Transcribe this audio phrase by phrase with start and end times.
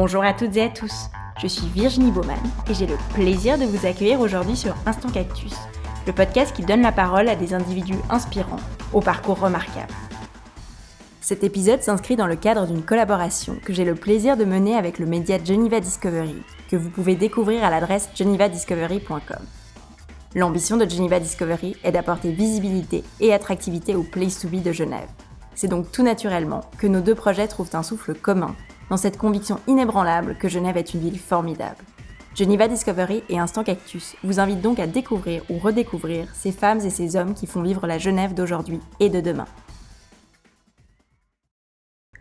[0.00, 1.10] Bonjour à toutes et à tous,
[1.42, 2.38] je suis Virginie Baumann
[2.70, 5.56] et j'ai le plaisir de vous accueillir aujourd'hui sur Instant Cactus,
[6.06, 8.60] le podcast qui donne la parole à des individus inspirants,
[8.92, 9.92] au parcours remarquable.
[11.20, 15.00] Cet épisode s'inscrit dans le cadre d'une collaboration que j'ai le plaisir de mener avec
[15.00, 19.44] le média Geneva Discovery, que vous pouvez découvrir à l'adresse genevadiscovery.com.
[20.36, 25.08] L'ambition de Geneva Discovery est d'apporter visibilité et attractivité au Place to Be de Genève.
[25.56, 28.54] C'est donc tout naturellement que nos deux projets trouvent un souffle commun
[28.90, 31.84] dans cette conviction inébranlable que Genève est une ville formidable.
[32.34, 36.90] Geneva Discovery et Instant Cactus vous invitent donc à découvrir ou redécouvrir ces femmes et
[36.90, 39.46] ces hommes qui font vivre la Genève d'aujourd'hui et de demain.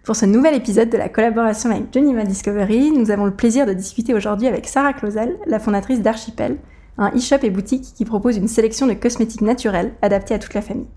[0.03, 3.73] Pour ce nouvel épisode de la collaboration avec Geneva Discovery, nous avons le plaisir de
[3.73, 6.57] discuter aujourd'hui avec Sarah Clausel, la fondatrice d'Archipel,
[6.97, 10.61] un e-shop et boutique qui propose une sélection de cosmétiques naturels adaptés à toute la
[10.61, 10.87] famille.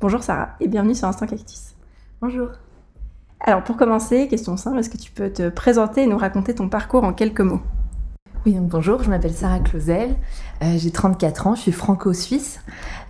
[0.00, 1.76] Bonjour Sarah et bienvenue sur Instant Cactus.
[2.20, 2.48] Bonjour.
[3.40, 6.68] Alors pour commencer, question simple, est-ce que tu peux te présenter et nous raconter ton
[6.68, 7.60] parcours en quelques mots?
[8.46, 10.14] Oui, donc bonjour, je m'appelle Sarah Clausel,
[10.62, 12.60] euh, j'ai 34 ans, je suis franco-suisse.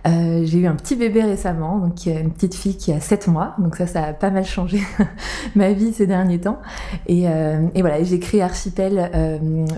[0.07, 3.53] Euh, j'ai eu un petit bébé récemment, donc une petite fille qui a 7 mois,
[3.59, 4.81] donc ça, ça a pas mal changé
[5.55, 6.59] ma vie ces derniers temps.
[7.05, 9.11] Et, euh, et voilà, j'ai créé Archipel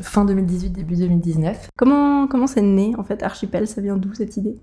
[0.01, 1.69] fin 2018, début 2019.
[1.77, 3.67] Comment comment c'est né en fait Archipel?
[3.67, 4.57] Ça vient d'où cette idée?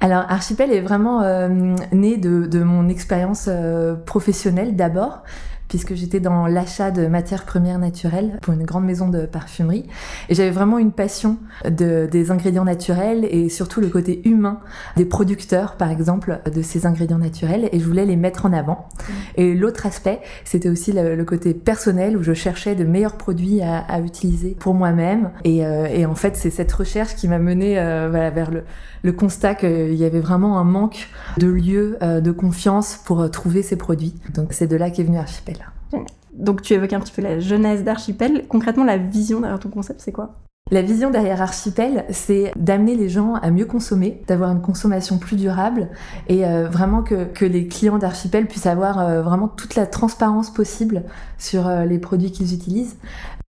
[0.00, 1.48] Alors Archipel est vraiment euh,
[1.92, 5.22] né de, mon expérience euh, professionnelle d'abord
[5.70, 9.86] puisque j'étais dans l'achat de matières premières naturelles pour une grande maison de parfumerie.
[10.28, 14.58] Et j'avais vraiment une passion de, des ingrédients naturels et surtout le côté humain
[14.96, 17.68] des producteurs, par exemple, de ces ingrédients naturels.
[17.70, 18.88] Et je voulais les mettre en avant.
[19.36, 23.78] Et l'autre aspect, c'était aussi le, côté personnel où je cherchais de meilleurs produits à,
[23.78, 25.30] à utiliser pour moi-même.
[25.44, 28.64] Et, euh, et, en fait, c'est cette recherche qui m'a mené euh, voilà, vers le,
[29.04, 33.62] le constat qu'il y avait vraiment un manque de lieux euh, de confiance pour trouver
[33.62, 34.14] ces produits.
[34.34, 35.59] Donc c'est de là qu'est venu Archipel.
[36.40, 38.46] Donc tu évoques un petit peu la jeunesse d'Archipel.
[38.48, 40.36] Concrètement, la vision derrière ton concept, c'est quoi?
[40.72, 45.34] La vision derrière Archipel, c'est d'amener les gens à mieux consommer, d'avoir une consommation plus
[45.34, 45.88] durable
[46.28, 51.02] et euh, vraiment que, les clients d'Archipel puissent avoir euh, vraiment toute la transparence possible
[51.38, 52.96] sur euh, les produits qu'ils utilisent.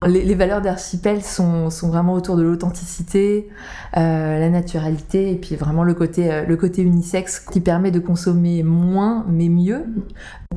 [0.07, 3.49] Les, valeurs d'Archipel sont, vraiment autour de l'authenticité,
[3.97, 8.01] euh, la naturalité et puis vraiment le côté, euh, le côté unisexe qui permet de
[8.01, 9.85] consommer moins mais mieux.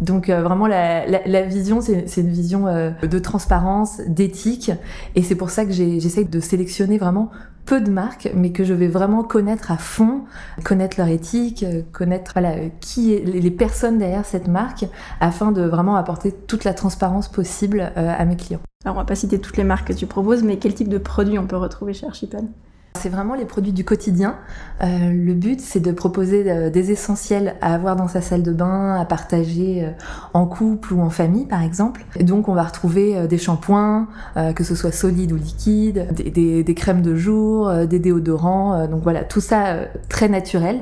[0.02, 4.72] Donc euh, vraiment la, la, vision, c'est une vision de transparence, d'éthique
[5.16, 7.32] et c'est pour ça que j'essaye de sélectionner vraiment
[7.68, 10.24] peu de marques, mais que je vais vraiment connaître à fond,
[10.64, 14.86] connaître leur éthique, connaître voilà, qui est les personnes derrière cette marque,
[15.20, 18.62] afin de vraiment apporter toute la transparence possible à mes clients.
[18.86, 20.98] Alors on va pas citer toutes les marques que tu proposes, mais quel type de
[20.98, 22.46] produits on peut retrouver chez Archipel?
[22.98, 24.36] C'est vraiment les produits du quotidien.
[24.84, 28.52] Euh, le but, c'est de proposer euh, des essentiels à avoir dans sa salle de
[28.52, 29.92] bain, à partager euh,
[30.34, 32.06] en couple ou en famille, par exemple.
[32.18, 34.08] Et donc, on va retrouver des shampoings,
[34.56, 38.88] que ce soit solides ou liquides, des, crèmes de jour, des déodorants.
[38.88, 39.76] donc voilà, tout ça
[40.10, 40.82] très naturel,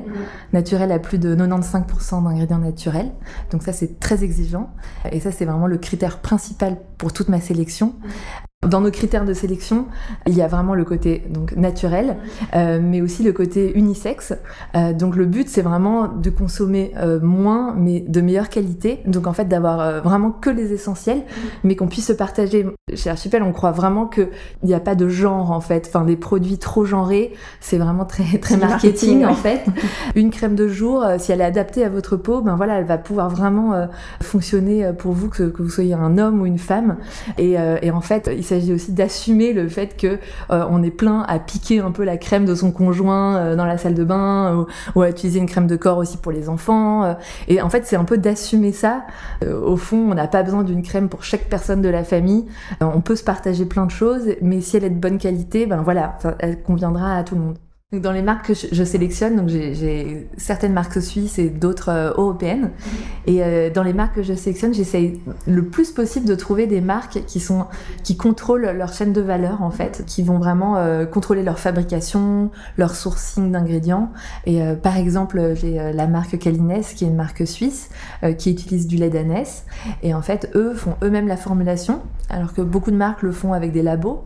[0.52, 3.12] naturel à plus de 95% d'ingrédients naturels.
[3.50, 4.70] Donc ça, c'est très exigeant.
[5.12, 7.94] Et ça, c'est vraiment le critère principal pour toute ma sélection.
[8.66, 9.86] Dans nos critères de sélection,
[10.26, 12.16] il y a vraiment le côté donc naturel,
[12.54, 14.32] euh, mais aussi le côté unisexe.
[14.74, 19.02] Euh, donc le but, c'est vraiment de consommer euh, moins, mais de meilleure qualité.
[19.06, 21.22] Donc en fait, d'avoir vraiment que les essentiels,
[21.62, 22.66] mais qu'on puisse se partager.
[22.94, 24.30] Chez Archipel, on croit vraiment qu'il
[24.62, 25.84] n'y a pas de genre en fait.
[25.88, 29.64] Enfin, des produits trop genrés, c'est vraiment très très marketing, en fait.
[30.16, 32.98] Une crème de jour, si elle est adaptée à votre peau, ben voilà, elle va
[32.98, 33.86] pouvoir vraiment
[34.22, 36.96] fonctionner pour vous, que, que, vous soyez un homme ou une femme.
[37.38, 40.18] Et, et en fait, il s'agit aussi d'assumer le fait que
[40.50, 43.66] euh, on est plein à piquer un peu la crème de son conjoint euh, dans
[43.66, 47.04] la salle de bain ou, à utiliser une crème de corps aussi pour les enfants.
[47.04, 47.14] Euh.
[47.48, 49.04] et en fait, c'est un peu d'assumer ça.
[49.44, 52.46] au fond, on n'a pas besoin d'une crème pour chaque personne de la famille.
[52.80, 55.82] on peut se partager plein de choses, mais si elle est de bonne qualité, ben
[55.82, 57.65] voilà, elle conviendra à tout le monde.
[58.00, 62.70] Dans les marques que je, sélectionne, donc j'ai certaines marques suisses et d'autres euh, européennes.
[63.26, 66.80] Et euh, dans les marques que je sélectionne, j'essaye le plus possible de trouver des
[66.80, 67.66] marques qui sont
[68.02, 72.50] qui contrôlent leur chaîne de valeur en fait, qui vont vraiment euh, contrôler leur fabrication,
[72.76, 74.10] leur sourcing d'ingrédients.
[74.44, 77.90] Et par exemple, j'ai la marque Calines, qui est une marque suisse,
[78.38, 79.64] qui utilise du lait d'ânesse.
[80.02, 82.00] Et en fait, eux font eux-mêmes la formulation,
[82.30, 84.24] alors que beaucoup de marques le font avec des labos,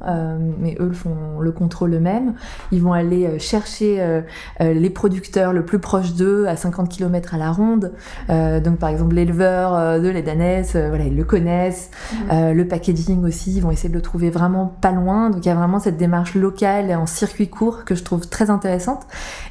[0.58, 2.34] mais eux le font le contrôle eux-mêmes.
[2.72, 4.20] Ils vont aller chercher euh,
[4.60, 7.92] euh, les producteurs le plus proche d'eux, à 50 km à la ronde.
[8.28, 11.90] Euh, donc par exemple l'éleveur de lait d'ânesse, voilà, ils le connaissent.
[12.30, 12.52] Mhm.
[12.52, 15.30] le packaging aussi, ils vont essayer de le trouver vraiment pas loin.
[15.30, 18.50] Donc il y a vraiment cette démarche locale en circuit court que je trouve très
[18.50, 19.02] intéressante.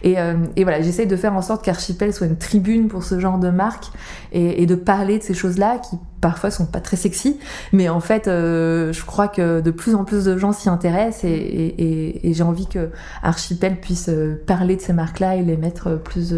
[0.04, 0.16] Et,
[0.56, 3.50] et voilà, j'essaye de faire en sorte qu'Archipel soit une tribune pour ce genre de
[3.50, 3.86] marque
[4.32, 7.40] et, et de parler de ces choses-là qui parfois sont pas très sexy,
[7.72, 11.26] mais en fait, euh, je crois que de plus en plus de gens s'y intéressent
[11.26, 12.90] et, j'ai envie que
[13.24, 14.10] Archipel puisse
[14.46, 16.36] parler de ces marques-là et les mettre plus,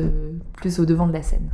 [0.56, 1.50] plus au devant de la scène.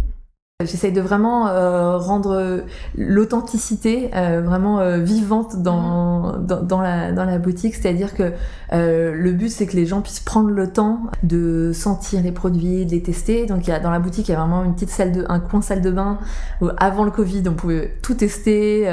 [0.65, 2.63] J'essaye de vraiment euh, rendre
[2.97, 8.31] l'authenticité euh, vraiment euh, vivante dans, dans, dans, la, dans la boutique, c'est-à-dire que
[8.71, 12.91] le but c'est que les gens puissent prendre le temps de sentir les produits, de
[12.91, 13.45] les tester.
[13.45, 15.25] Donc il y a, dans la boutique il y a vraiment une petite salle de,
[15.29, 16.17] un coin salle de bain
[16.59, 18.89] où avant le Covid on pouvait tout tester,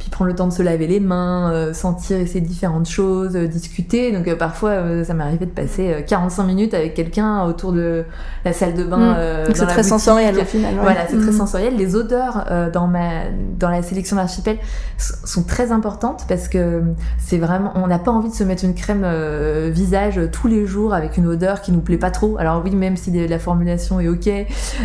[0.00, 4.10] puis prendre le temps de se laver les mains, sentir, essayer différentes choses, discuter.
[4.10, 8.04] Donc parfois ça m'arrivait de passer 45 minutes avec quelqu'un autour de
[8.44, 9.14] la salle de bain.
[9.14, 9.54] Mmh.
[9.54, 11.36] c'est très sensoriel au final c'est très mm.
[11.36, 11.76] sensoriel.
[11.76, 13.24] Les odeurs euh, dans ma
[13.58, 14.58] dans la sélection d'archipel
[14.98, 16.82] sont très importantes parce que
[17.18, 20.66] c'est vraiment on n'a pas envie de se mettre une crème euh, visage tous les
[20.66, 22.36] jours avec une odeur qui nous plaît pas trop.
[22.38, 24.26] Alors oui, même si la formulation est ok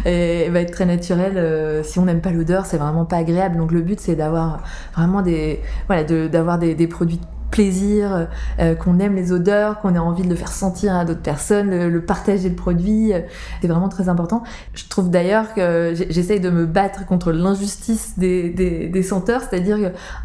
[0.05, 3.57] et va être très naturelle, euh, si on n'aime pas l'odeur, c'est vraiment pas agréable.
[3.57, 4.63] Donc le but c'est d'avoir
[4.95, 8.27] vraiment des voilà d'avoir des, des produits plaisir,
[8.59, 11.69] euh, qu'on aime les odeurs, qu'on ait envie de le faire sentir à d'autres personnes,
[11.69, 13.19] le, partager le produit, euh,
[13.61, 14.43] c'est vraiment très important.
[14.73, 19.77] Je trouve d'ailleurs que j'essaye de me battre contre l'injustice des, des, des, senteurs, c'est-à-dire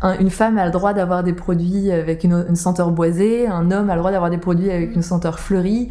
[0.02, 3.90] qu'une femme a le droit d'avoir des produits avec une, une, senteur boisée, un homme
[3.90, 5.90] a le droit d'avoir des produits avec une senteur fleurie.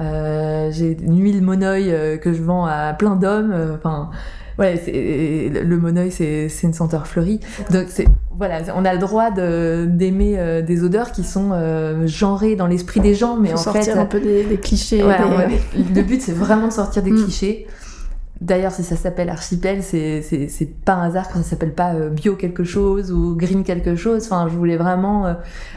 [0.00, 3.54] Euh, J'ai une huile monoï euh, que je vends à plein d'hommes.
[3.76, 4.10] Enfin,
[4.58, 7.40] ouais, le monoï, c'est une senteur fleurie.
[7.70, 7.86] Donc
[8.36, 13.00] voilà, on a le droit d'aimer euh, des odeurs qui sont euh, genrées dans l'esprit
[13.00, 15.02] des gens, mais en sortir fait, un peu des, clichés.
[15.02, 17.22] le but, c'est vraiment de sortir des mm.
[17.22, 17.66] clichés.
[18.40, 22.34] D'ailleurs, si ça s'appelle archipel, c'est pas un hasard que ça s'appelle pas euh, bio
[22.34, 24.24] quelque chose ou green quelque chose.
[24.24, 25.36] Enfin, je voulais vraiment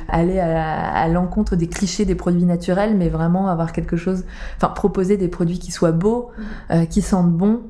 [0.10, 4.26] aller à, l'encontre des clichés des produits naturels, mais vraiment avoir quelque chose,
[4.58, 6.32] enfin proposer des produits qui soient beaux,
[6.72, 6.88] mm.
[6.88, 7.62] qui sentent bon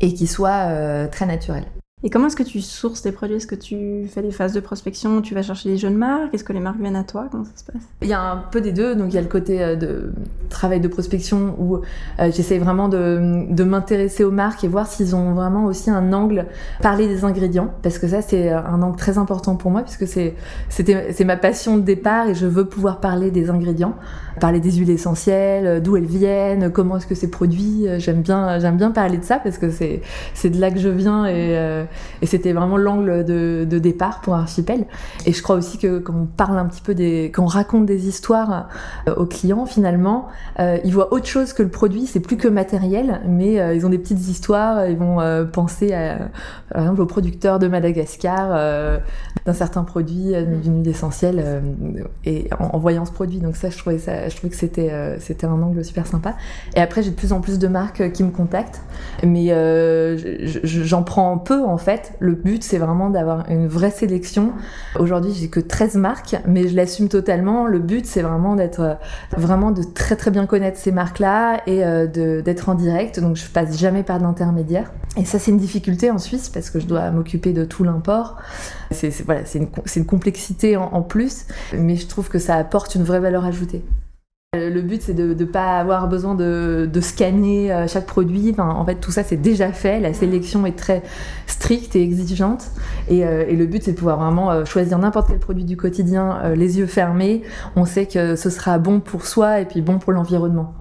[0.00, 1.66] et qui soient très naturels.
[2.04, 4.60] Et comment est-ce que tu sources tes produits Est-ce que tu fais des phases de
[4.60, 5.22] prospection?
[5.22, 6.34] Tu vas chercher des jeunes marques?
[6.34, 7.26] Est-ce que les marques viennent à toi?
[7.32, 7.80] Comment ça se passe?
[8.02, 8.94] Il y a un peu des deux.
[8.94, 10.12] Donc il y a le côté euh, de
[10.50, 15.32] travail de prospection où euh, j'essaie vraiment de, m'intéresser aux marques et voir s'ils ont
[15.32, 16.44] vraiment aussi un angle
[16.82, 17.72] parler des ingrédients.
[17.82, 21.82] Parce que ça c'est un angle très important pour moi puisque c'est ma passion de
[21.82, 23.96] départ et je veux pouvoir parler des ingrédients,
[24.38, 27.86] parler des huiles essentielles, d'où elles viennent, comment est-ce que c'est produit.
[27.96, 30.02] J'aime bien j'aime bien parler de ça parce que c'est
[30.34, 31.85] c'est de là que je viens et euh,
[32.22, 34.86] et c'était vraiment l'angle de, départ pour Archipel.
[35.26, 37.86] Et je crois aussi que quand on parle un petit peu des, quand on raconte
[37.86, 38.68] des histoires
[39.08, 40.28] euh, aux clients, finalement,
[40.58, 42.06] euh, ils voient autre chose que le produit.
[42.06, 44.86] C'est plus que matériel, mais euh, ils ont des petites histoires.
[44.86, 45.16] Ils vont
[45.52, 46.28] penser à,
[46.72, 48.50] par exemple, aux producteurs de Madagascar
[49.44, 51.62] d'un certain produit, d'une huile essentielle,
[52.24, 53.38] et en, voyant ce produit.
[53.38, 56.34] Donc ça, je trouvais ça, je trouvais que c'était c'était un angle super sympa.
[56.74, 58.82] Et après, j'ai de plus en plus de marques qui me contactent,
[59.24, 59.52] mais
[60.64, 62.14] j'en prends peu en en fait.
[62.20, 64.54] Le but, c'est vraiment d'avoir une vraie sélection.
[64.98, 67.66] Aujourd'hui, j'ai que 13 marques, mais je l'assume totalement.
[67.66, 68.94] Le but, c'est vraiment d'être, euh,
[69.36, 72.06] vraiment de très très bien connaître ces marques-là et euh,
[72.40, 73.20] d'être en direct.
[73.20, 74.90] Donc, je passe jamais par d'intermédiaire.
[75.18, 78.38] Et ça, c'est une difficulté en Suisse parce que je dois m'occuper de tout l'import.
[78.90, 81.44] C'est voilà, une, complexité en plus,
[81.76, 83.84] mais je trouve que ça apporte une vraie valeur ajoutée.
[84.56, 88.54] Euh, le but, c'est de ne pas avoir besoin de, scanner euh, chaque produit.
[88.58, 90.00] en fait, tout ça, c'est déjà fait.
[90.00, 91.02] La sélection est très
[91.46, 92.70] stricte et exigeante.
[93.08, 96.52] Et, euh, et le but, c'est de pouvoir vraiment choisir n'importe quel produit du quotidien,
[96.54, 97.42] les yeux fermés.
[97.76, 100.74] On sait que ce sera bon pour soi et puis bon pour l'environnement.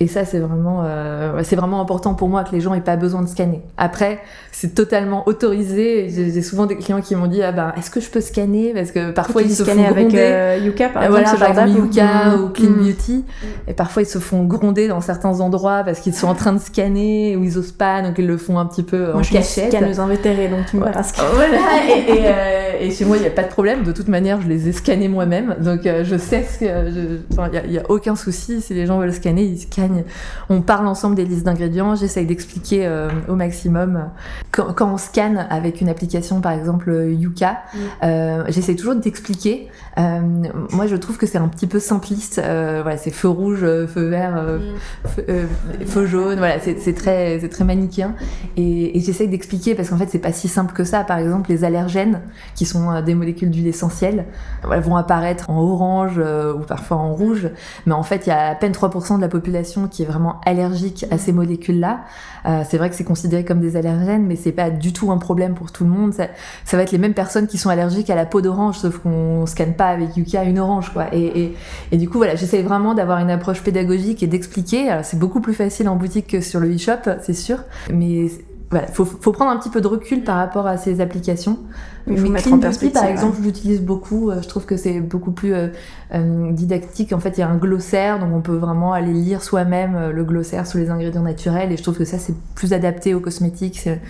[0.00, 2.94] Et ça, c'est vraiment, euh, c'est vraiment important pour moi que les gens aient pas
[2.94, 3.62] besoin de scanner.
[3.76, 4.20] Après,
[4.52, 6.08] c'est totalement autorisé.
[6.08, 8.72] J'ai souvent des clients qui m'ont dit, ah ben, est-ce que je peux scanner?
[8.74, 12.36] Parce que parfois ils se font avec euh, Yuka, par exemple, voilà, par exemple, Yuka
[12.36, 12.76] ou, Clean mm.
[12.76, 13.24] Beauty.
[13.66, 16.60] Et parfois ils se font gronder dans certains endroits parce qu'ils sont en train de
[16.60, 19.32] scanner ou ils osent pas, donc ils le font un petit peu moi, en je
[19.32, 19.72] cachette.
[19.72, 21.02] scanneuse invétérée, donc tu me voilà.
[21.34, 21.58] Voilà.
[21.88, 23.82] et, et, euh, et, chez moi, il n'y a pas de problème.
[23.82, 27.50] De toute manière, je les ai scannés moi-même, donc euh, je sais ce que, enfin,
[27.64, 28.60] il y, a aucun souci.
[28.60, 29.87] Si les gens veulent scanner, ils scannent
[30.48, 34.10] on parle ensemble des listes d'ingrédients, j'essaye d'expliquer euh, au maximum.
[34.50, 37.78] Quand, on scanne avec une application, par exemple Yuka, mm.
[38.04, 39.68] euh, j'essaye toujours d'expliquer.
[39.98, 40.20] Euh,
[40.72, 42.40] moi, je trouve que c'est un petit peu simpliste.
[42.42, 45.86] voilà, c'est feu rouge, feu vert, mm.
[45.86, 46.38] feu, jaune.
[46.38, 48.14] Voilà, c'est très, c'est très manichéen.
[48.56, 51.04] Et, et j'essaye d'expliquer parce qu'en fait, c'est pas si simple que ça.
[51.04, 52.20] Par exemple, les allergènes,
[52.54, 54.26] qui sont des molécules d'huile essentielle,
[54.64, 57.50] vont apparaître en orange ou parfois en rouge.
[57.86, 60.40] Mais en fait, il y a à peine 3% de la population qui est vraiment
[60.44, 62.00] allergique à ces molécules-là.
[62.46, 65.18] Euh, c'est vrai que c'est considéré comme des allergènes, mais c'est pas du tout un
[65.18, 66.12] problème pour tout le monde.
[66.12, 66.26] Ça,
[66.76, 69.74] va être les mêmes personnes qui sont allergiques à la peau d'orange, sauf qu'on scanne
[69.74, 71.06] pas avec Yuka une orange, quoi.
[71.14, 71.52] Et
[71.92, 75.00] du coup, voilà, j'essaie vraiment d'avoir une approche pédagogique et d'expliquer.
[75.02, 77.58] C'est beaucoup plus facile en boutique que sur le e-shop, c'est sûr,
[77.92, 78.30] mais
[78.70, 81.58] voilà, faut, faut prendre un petit peu de recul par rapport à ces applications.
[82.06, 83.10] Il faut Mais mettre Clean en Beauty, par ouais.
[83.10, 84.30] exemple, j'utilise beaucoup.
[84.30, 85.68] euh, Je trouve que c'est beaucoup plus euh,
[86.14, 87.12] euh, didactique.
[87.12, 90.12] En fait, il y a un glossaire, donc on peut vraiment aller lire soi-même euh,
[90.12, 91.72] le glossaire sur les ingrédients naturels.
[91.72, 93.78] Et je trouve que ça, c'est plus adapté aux cosmétiques.
[93.78, 94.00] c'est-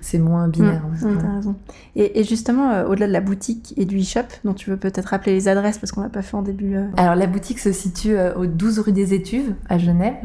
[0.00, 0.82] C'est moins binaire.
[0.86, 1.34] Mmh, ouais.
[1.36, 1.56] raison.
[1.96, 5.06] Et, et justement, euh, au-delà de la boutique et du e-shop, dont tu veux peut-être
[5.06, 6.76] rappeler les adresses parce qu'on l'a pas fait en début.
[6.76, 10.16] euh, Alors la boutique se situe euh, au 12 rue des Étuves à Genève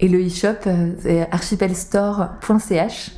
[0.00, 0.68] et le e-shop
[1.00, 3.12] c'est archipelstore.ch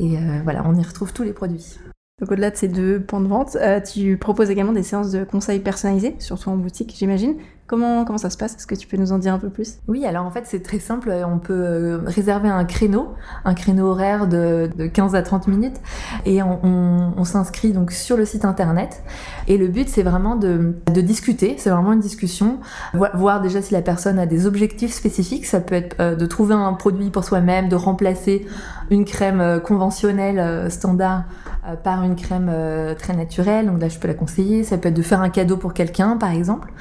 [0.00, 1.78] et voilà, on y retrouve tous les produits.
[2.20, 3.56] Donc au-delà de ces deux points de vente,
[3.92, 7.34] tu proposes également des séances de conseils personnalisés, surtout en boutique, j'imagine.
[7.72, 8.54] Comment, ça se passe?
[8.54, 9.78] Est-ce que tu peux nous en dire un peu plus?
[9.88, 13.14] Oui, alors en fait c'est très simple, on peut euh, réserver un créneau,
[13.46, 15.80] un créneau horaire de, de 15 à 30 minutes
[16.26, 19.02] et on, s'inscrit donc sur le site internet.
[19.48, 22.58] Et le but c'est vraiment de, discuter, c'est vraiment une discussion,
[22.92, 26.26] vo- voir déjà si la personne a des objectifs spécifiques, ça peut être euh, de
[26.26, 28.46] trouver un produit pour soi-même, de remplacer
[28.92, 31.24] une crème euh, conventionnelle euh, standard
[31.66, 32.50] euh, par une crème
[32.98, 35.56] très naturelle, donc là je peux la conseiller, ça peut être de faire un cadeau
[35.56, 36.72] pour quelqu'un par exemple.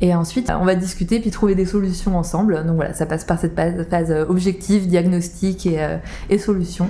[0.00, 2.64] Et ensuite, on va discuter puis trouver des solutions ensemble.
[2.64, 3.58] Donc voilà, ça passe par cette
[3.90, 5.68] phase, objectif, diagnostic
[6.30, 6.88] et solution.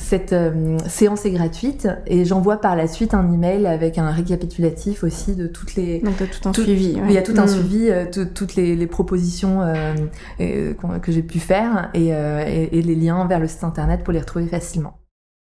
[0.00, 5.02] Cette euh, séance est gratuite et j'envoie par la suite un email avec un récapitulatif
[5.02, 5.98] aussi de toutes les.
[5.98, 6.94] Donc tu as tout un Tout- suivi.
[6.94, 7.02] ouais.
[7.08, 7.48] Il y a tout un Mmh.
[7.48, 9.94] suivi, euh, tout- toutes les, les propositions euh,
[11.02, 14.20] que j'ai pu faire et, et- et les liens vers le site internet pour les
[14.20, 14.98] retrouver facilement.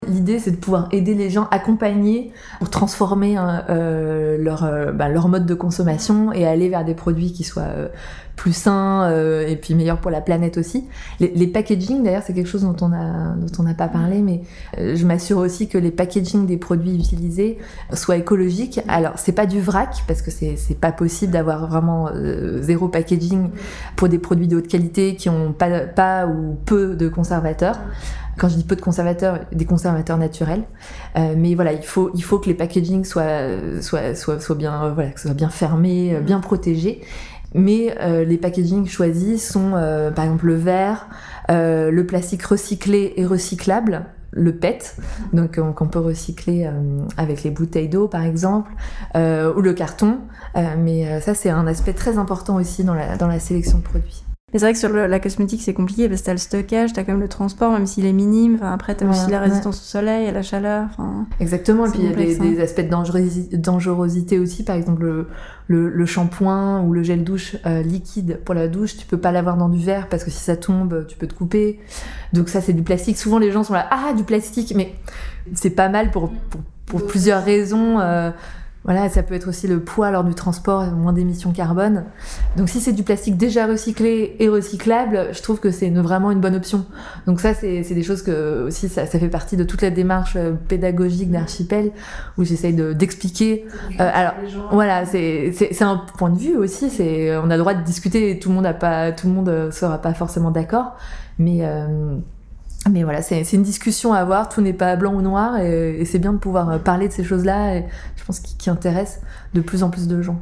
[0.07, 5.09] L'idée, c'est de pouvoir aider les gens, accompagner pour transformer hein, euh, leur, euh, bah,
[5.09, 7.63] leur mode de consommation et aller vers des produits qui soient
[8.37, 10.85] plus sains euh, et puis meilleurs pour la planète aussi.
[11.21, 14.23] Les, les packaging, d'ailleurs, c'est quelque chose dont on a dont on n'a pas parlé,
[14.23, 14.43] mais
[14.79, 17.59] euh, je m'assure aussi que les packaging des produits utilisés
[17.93, 18.81] soient écologiques.
[18.89, 22.89] Alors, c'est pas du vrac parce que c'est c'est pas possible d'avoir vraiment euh, zéro
[22.89, 23.51] packaging
[23.97, 27.79] pour des produits de haute qualité qui ont pas pas ou peu de conservateurs.
[28.37, 30.65] Quand je dis peu de conservateurs, des conservateurs naturels.
[31.17, 33.47] Euh, mais voilà, il faut, il faut que les packaging soient,
[33.81, 37.03] soient, soient, soient bien, euh, voilà, que ce soit bien fermé, euh, bien protégé.
[37.55, 41.09] Mais euh, les packaging choisis sont, euh, par exemple, le verre,
[41.51, 44.97] euh, le plastique recyclé et recyclable, le PET,
[45.33, 46.69] donc qu'on peut recycler
[47.17, 48.73] avec les bouteilles d'eau, par exemple,
[49.15, 50.19] ou le carton.
[50.57, 54.24] Mais ça, c'est un aspect très important aussi dans la sélection de produits.
[54.55, 56.93] Mais c'est vrai que sur le- la cosmétique, c'est compliqué parce que t'as le stockage,
[56.93, 58.55] t'as quand même le transport, même s'il est minime.
[58.55, 59.49] Enfin, après, t'as aussi Voilà, la ouais.
[59.49, 60.87] résistance au soleil, à la chaleur.
[60.93, 62.45] Enfin, Exactement, et puis il y a des, hein.
[62.45, 65.27] des aspects de dangerosi- dangerosité aussi, par exemple le,
[65.67, 69.33] le, le shampoing ou le gel douche euh, liquide pour la douche, tu peux pas
[69.33, 71.81] l'avoir dans du verre parce que si ça tombe, tu peux te couper.
[72.33, 73.19] Donc ça c'est du plastique.
[73.19, 74.95] Souvent les gens sont là, ah du plastique, mais
[75.55, 77.99] c'est pas mal pour, pour, pour plusieurs raisons.
[77.99, 78.31] euh,
[78.85, 82.05] voilà, ça peut être aussi le poids lors du transport, moins d'émissions carbone.
[82.57, 86.41] Donc si c'est du plastique déjà recyclé et recyclable, je trouve que c'est vraiment une
[86.41, 86.85] bonne option.
[87.27, 90.35] Donc ça, c'est des choses que aussi ça, ça fait partie de toute la démarche
[90.37, 91.93] euh, pédagogique d'Archipel
[92.37, 93.65] où j'essaye de- d'expliquer.
[94.01, 94.35] Euh, alors
[94.71, 96.91] voilà, c'est un point de vue aussi.
[96.91, 98.31] C'est on a le droit de discuter.
[98.33, 100.97] et Tout le monde a pas, tout le monde euh, sera pas forcément d'accord,
[101.39, 102.17] mais euh,
[102.91, 104.49] mais voilà, c'est une discussion à avoir.
[104.49, 107.13] Tout n'est pas blanc ou noir et, et c'est bien de pouvoir euh, parler de
[107.13, 107.77] ces choses-là.
[107.77, 107.85] Et
[108.17, 109.21] je pense qui, qui intéresse
[109.55, 110.39] de plus en plus de gens.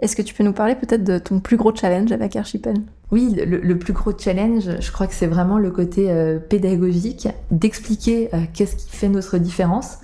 [0.00, 2.76] Est-ce que tu peux nous parler peut-être de ton plus gros challenge avec Archipel?
[3.10, 7.28] Oui, le, le plus gros challenge, je crois que c'est vraiment le côté euh, pédagogique,
[7.50, 9.98] d'expliquer euh, qu'est-ce qui fait notre différence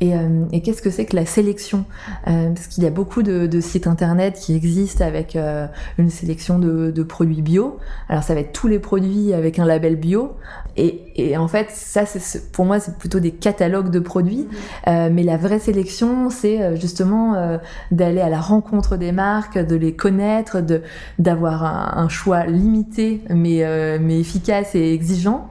[0.00, 1.84] et, euh, et qu'est-ce que c'est que la sélection?
[2.26, 5.66] Euh, parce qu'il y a beaucoup de, de sites internet qui existent avec euh,
[5.98, 7.78] une sélection de, de produits bio.
[8.08, 10.32] Alors ça va être tous les produits avec un label bio.
[10.76, 14.48] Et, et en fait, ça, c'est- pour moi, c'est plutôt des catalogues de produits.
[14.88, 17.58] Euh, mais la vraie sélection, c'est justement
[17.90, 20.82] d'aller à la rencontre des marques, de les connaître, de
[21.18, 23.64] d'avoir un, un choix limité mais
[24.00, 25.48] mais efficace et exigeant.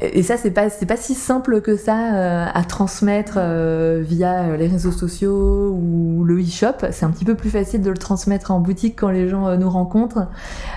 [0.00, 3.38] Et, et ça, c'est pas c'est pas si simple que ça à transmettre
[3.90, 6.86] euh, via les réseaux sociaux ou le e-shop.
[6.90, 9.56] C'est un petit peu plus facile de le transmettre en boutique quand les gens euh,
[9.56, 10.28] nous rencontrent.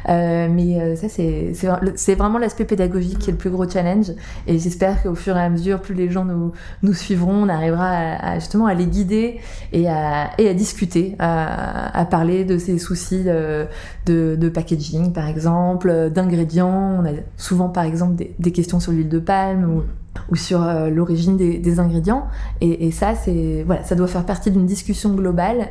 [0.09, 4.11] Euh, mais ça, c'est vraiment l'aspect pédagogique qui est le plus gros challenge.
[4.47, 8.65] Et j'espère qu'au fur et à mesure, plus les gens nous suivront, on arrivera justement
[8.65, 9.39] à les guider
[9.71, 16.99] et à, discuter, à, parler de ces soucis de packaging par exemple, d'ingrédients.
[16.99, 19.83] On a souvent par exemple des, des questions sur l'huile de palme ou,
[20.29, 22.27] ou sur euh, l'origine des, ingrédients.
[22.61, 25.69] Et, et ça, c'est voilà, ça doit faire partie d'une discussion globale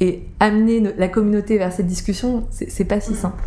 [0.00, 3.42] et amener la communauté vers cette discussion, c'est pas si simple.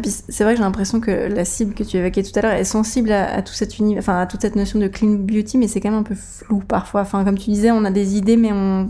[0.00, 2.64] C'est vrai que j'ai l'impression que la cible que tu évoquais tout à l'heure est
[2.64, 5.90] sensible à, tout cet enfin, à toute cette notion de clean beauty, mais c'est quand
[5.90, 7.02] même un peu flou parfois.
[7.02, 8.88] Enfin, comme tu disais, on a des idées, mais on,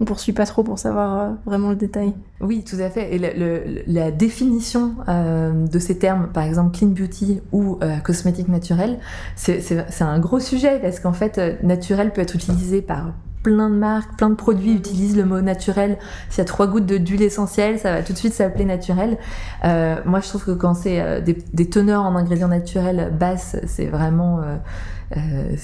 [0.00, 2.14] on poursuit pas trop pour savoir euh, vraiment le détail.
[2.40, 3.14] Oui, tout à fait.
[3.14, 8.98] Et la définition euh, de ces termes, par exemple clean beauty ou euh, cosmétique naturel,
[9.36, 9.62] c'est
[10.00, 13.12] un gros sujet parce qu'en fait, naturel peut être utilisé par
[13.44, 15.98] plein de marques, plein de produits utilisent le mot naturel.
[16.30, 19.18] S'il y a trois gouttes d'huile essentielle, ça va tout de suite s'appeler naturel.
[19.64, 23.86] Euh, moi, je trouve que quand c'est euh, des, teneurs en ingrédients naturels basses, c'est
[23.86, 24.40] vraiment...
[24.40, 24.56] Euh,
[25.16, 25.56] euh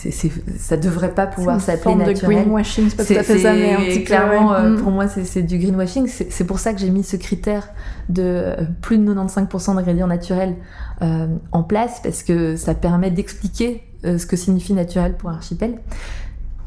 [0.58, 2.36] ça devrait pas pouvoir s'appeler naturel.
[2.36, 4.76] de greenwashing, c'est pas tout à fait ça, mais clairement, mm.
[4.76, 6.06] pour moi, c'est du greenwashing.
[6.06, 7.70] C'est pour ça que j'ai mis ce critère
[8.10, 10.54] de plus de 95% d'ingrédients naturels
[11.00, 15.78] en place, parce que ça permet d'expliquer ce que signifie naturel pour Archipel.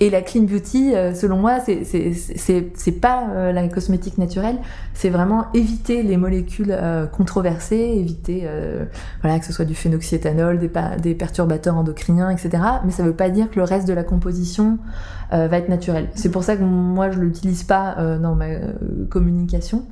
[0.04, 4.58] Et la clean beauty, euh, selon moi, c'est pas euh, la cosmétique naturelle,
[4.94, 8.46] c'est vraiment éviter les molécules euh, controversées, éviter
[9.22, 10.70] voilà, que ce soit du phénoxyéthanol, des,
[11.02, 12.62] des, perturbateurs endocriniens, etc.
[12.84, 14.78] Mais ça veut pas dire que le reste de la composition
[15.32, 16.10] va être naturel.
[16.16, 18.48] C'est pour ça que moi, je l'utilise pas dans ma
[19.10, 19.86] communication.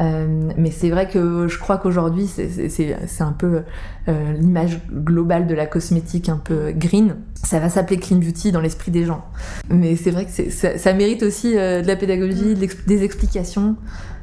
[0.00, 3.62] Euh, mais c'est vrai que je crois qu'aujourd'hui, c'est un peu
[4.08, 7.16] euh, l'image globale de la cosmétique un peu green.
[7.34, 9.24] Ça va s'appeler clean beauty dans l'esprit des gens.
[9.68, 13.76] Mais c'est vrai que ça, ça, mérite aussi euh, de la pédagogie, des explications,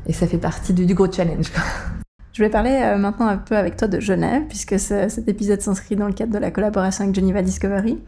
[0.08, 1.52] et ça fait partie du, gros challenge.
[2.34, 6.08] Je vais parler maintenant un peu avec toi de Genève, puisque cet épisode s'inscrit dans
[6.08, 8.00] le cadre de la collaboration avec Geneva Discovery.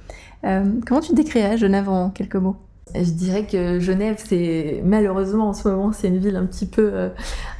[0.41, 2.55] comment tu décrirais Genève en quelques mots?
[2.95, 6.91] Je dirais que Genève, c'est malheureusement en ce moment, c'est une ville un petit peu,
[6.93, 7.10] euh,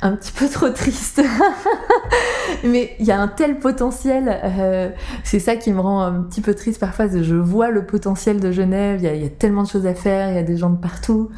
[0.02, 1.22] un petit peu trop triste.
[2.64, 4.40] Mais il y a un tel potentiel.
[4.44, 4.90] Euh,
[5.24, 7.08] c'est ça qui me rend un petit peu triste parfois.
[7.08, 9.00] Je vois le potentiel de Genève.
[9.04, 10.30] Il y, a, tellement de choses à faire.
[10.30, 11.30] Il y a des gens de partout.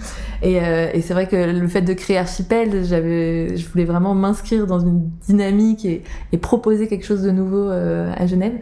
[0.41, 4.15] Et, euh, et c'est vrai que le fait de créer Archipel, j'avais, je voulais vraiment
[4.15, 6.03] m'inscrire dans une dynamique et,
[6.41, 8.53] proposer quelque chose de nouveau à Genève.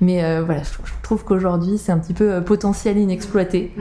[0.00, 3.72] Mais voilà, je trouve qu'aujourd'hui, c'est un petit peu potentiel inexploité.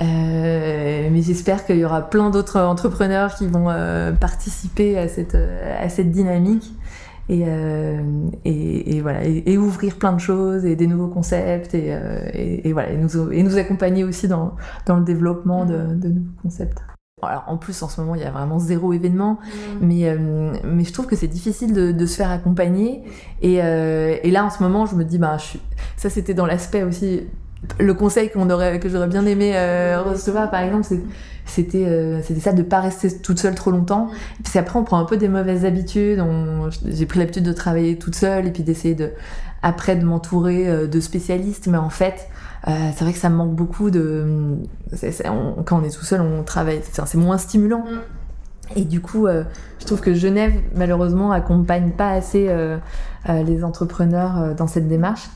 [0.00, 5.34] Euh, mais j'espère qu'il y aura plein d'autres entrepreneurs qui vont euh, participer à cette,
[5.34, 6.72] euh, à cette dynamique
[7.28, 7.44] et,
[8.46, 11.94] et, et, voilà et, ouvrir plein de choses et des nouveaux concepts et,
[12.32, 16.40] et voilà et nous, et nous accompagner aussi dans, dans le développement de, de nouveaux
[16.42, 16.78] concepts.
[17.20, 19.86] Alors, en plus, en ce moment, il y a vraiment zéro événement, mmh.
[19.86, 20.16] mais,
[20.64, 23.02] mais je trouve que c'est difficile de, de, se faire accompagner.
[23.42, 25.60] Et, et là, en ce moment, je me dis, je suis...
[25.96, 27.26] ça, c'était dans l'aspect aussi
[27.78, 30.86] le conseil que j'aurais bien aimé euh, recevoir, par exemple,
[31.44, 34.10] c'était euh, c'était ça de pas rester toute seule trop longtemps.
[34.38, 36.22] Et puis après, on prend un peu des mauvaises habitudes.
[36.86, 39.10] J'ai pris l'habitude de travailler toute seule et puis d'essayer de
[39.62, 41.66] après de m'entourer euh, de spécialistes.
[41.66, 42.28] Mais en fait,
[42.66, 44.56] c'est vrai que ça me manque beaucoup de.
[45.64, 46.80] quand on est tout seul, on travaille.
[46.82, 47.84] C'est moins stimulant.
[48.76, 52.54] Et du coup, je trouve que Genève, malheureusement, accompagne pas assez
[53.26, 55.30] les entrepreneurs dans cette démarche.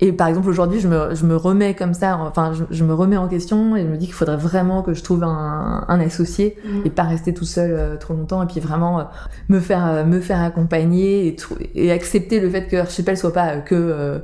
[0.00, 3.16] Et par exemple, aujourd'hui, je me, je me, remets comme ça, enfin, je, me remets
[3.16, 6.56] en question et je me dis qu'il faudrait vraiment que je trouve un, un associé
[6.64, 6.80] mm.
[6.84, 9.04] et pas rester tout seul euh, trop longtemps et puis vraiment euh,
[9.48, 11.36] me faire, euh, me faire accompagner et,
[11.74, 14.18] et accepter le fait que Archipel soit pas que euh,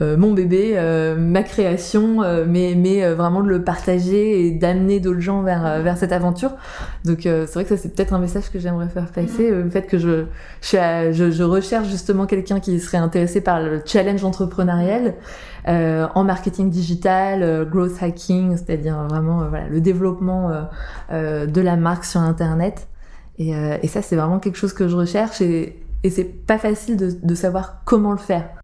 [0.00, 5.20] mon bébé, euh, ma création, euh, mais, mais vraiment de le partager et d'amener d'autres
[5.20, 6.52] gens vers, vers cette aventure.
[7.04, 9.82] Donc c'est vrai que ça c'est peut-être un message que j'aimerais faire passer, le fait
[9.82, 10.24] que je,
[10.62, 15.14] je, je, recherche justement quelqu'un qui serait intéressé par le challenge entrepreneurial.
[15.66, 20.50] en marketing digital, growth hacking, c'est-à-dire vraiment voilà, le développement
[21.10, 22.88] de la marque sur Internet.
[23.38, 26.96] Et, et ça, c'est vraiment quelque chose que je recherche et, et c'est pas facile
[26.96, 28.59] de, de savoir comment le faire.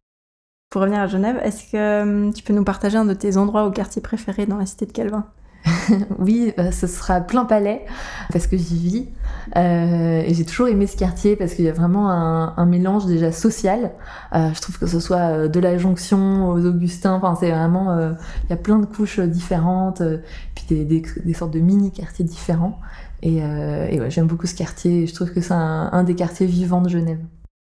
[0.70, 3.66] Pour revenir à Genève, est-ce que hum, tu peux nous partager un de tes endroits
[3.66, 5.24] ou quartiers préférés dans la cité de Calvin?
[6.18, 7.85] Oui, euh, ce sera plein palais
[8.33, 9.09] parce que j'y vis.
[9.57, 13.31] Euh, et j'ai toujours aimé ce quartier parce qu'il y a vraiment un, mélange déjà
[13.31, 13.92] social.
[14.35, 17.96] Euh, je trouve que ce soit de la Jonction aux Augustins, c'est vraiment,
[18.44, 20.02] il y a plein de couches différentes,
[20.55, 22.81] puis des, sortes de mini quartiers différents.
[23.22, 23.40] Et,
[24.09, 25.07] j'aime beaucoup ce quartier.
[25.07, 27.20] Je trouve que c'est un des quartiers vivants de Genève.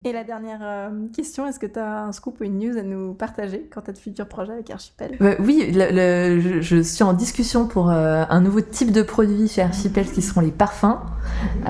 [0.03, 2.81] Et la dernière euh, question, est-ce que tu as un scoop ou une news à
[2.81, 5.15] nous partager quant à de futurs projets avec Archipel?
[5.19, 10.11] Bah Oui, je, suis en discussion pour euh, un nouveau type de produit chez Archipel
[10.11, 10.97] qui seront les parfums.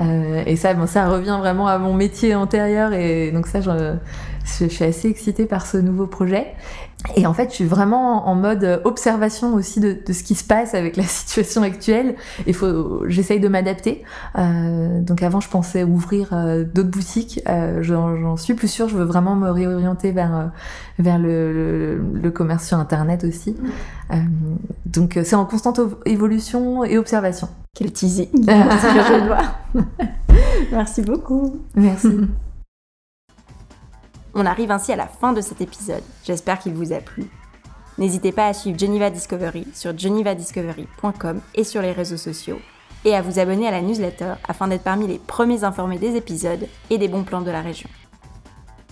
[0.00, 3.96] Euh, et ça, bon, ça revient vraiment à mon métier antérieur et donc ça, je,
[4.44, 6.54] je suis assez excitée par ce nouveau projet.
[7.16, 10.44] Et en fait, je suis vraiment en mode observation aussi de, de ce qui se
[10.44, 12.14] passe avec la situation actuelle.
[12.46, 14.04] Il faut, j'essaye de m'adapter.
[14.38, 17.40] Euh, donc avant, je pensais ouvrir euh, d'autres boutiques.
[17.48, 18.88] Euh, j'en suis plus sûre.
[18.88, 20.52] Je veux vraiment me réorienter vers
[20.98, 23.56] vers le, le, commerce sur Internet aussi.
[24.12, 24.16] Euh,
[24.86, 27.48] donc c'est en constante évolution et observation.
[27.74, 28.46] Quel teasing.
[30.72, 31.60] Merci beaucoup.
[31.74, 32.08] Merci.
[34.34, 36.02] On arrive ainsi à la fin de cet épisode.
[36.24, 37.30] J'espère qu'il vous a plu.
[37.98, 42.58] N'hésitez pas à suivre Geneva Discovery sur genevadiscovery.com et sur les réseaux sociaux
[43.04, 46.66] et à vous abonner à la newsletter afin d'être parmi les premiers informés des épisodes
[46.88, 47.90] et des bons plans de la région.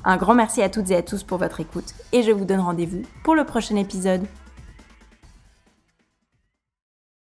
[0.05, 2.61] Un grand merci à toutes et à tous pour votre écoute et je vous donne
[2.61, 4.26] rendez-vous pour le prochain épisode.